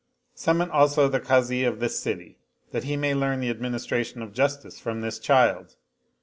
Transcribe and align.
Summon 0.33 0.71
also 0.71 1.07
the 1.07 1.19
Kazi 1.19 1.63
of 1.63 1.79
this 1.79 1.99
city 1.99 2.39
that 2.71 2.85
he 2.85 2.97
may 2.97 3.13
learn 3.13 3.39
the 3.39 3.51
ad 3.51 3.61
ministration 3.61 4.23
of 4.23 4.33
justice 4.33 4.79
from 4.79 5.01
this 5.01 5.19
child. 5.19 5.75